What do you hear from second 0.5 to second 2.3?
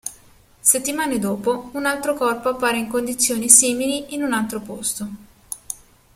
Settimane dopo, un altro